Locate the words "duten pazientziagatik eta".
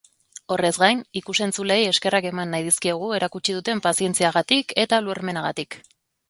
3.59-5.01